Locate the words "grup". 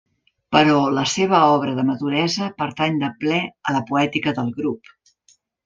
4.59-4.95